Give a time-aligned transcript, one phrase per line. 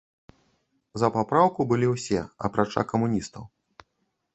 [1.01, 2.19] За папраўку былі ўсе,
[2.49, 3.43] апрача камуністаў.